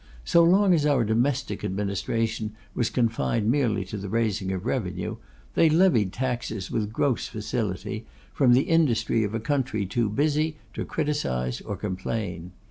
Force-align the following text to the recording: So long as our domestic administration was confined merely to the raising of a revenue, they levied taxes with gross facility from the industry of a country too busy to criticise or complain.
So 0.25 0.43
long 0.43 0.73
as 0.73 0.83
our 0.87 1.03
domestic 1.03 1.63
administration 1.63 2.55
was 2.73 2.89
confined 2.89 3.51
merely 3.51 3.85
to 3.85 3.97
the 3.97 4.09
raising 4.09 4.51
of 4.51 4.63
a 4.63 4.65
revenue, 4.65 5.17
they 5.53 5.69
levied 5.69 6.11
taxes 6.11 6.71
with 6.71 6.91
gross 6.91 7.27
facility 7.27 8.07
from 8.33 8.53
the 8.53 8.63
industry 8.63 9.23
of 9.23 9.35
a 9.35 9.39
country 9.39 9.85
too 9.85 10.09
busy 10.09 10.57
to 10.73 10.85
criticise 10.85 11.61
or 11.61 11.75
complain. 11.75 12.51